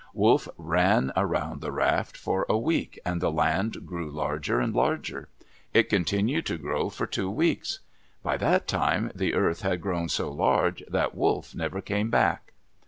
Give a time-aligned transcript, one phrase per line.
[0.15, 5.29] Wolf ran around the raft for a week, and the land grew larger and larger.
[5.75, 7.81] It continued to grow for two weeks.
[8.23, 12.53] By that time the earth had grown so large that Wolf never came back.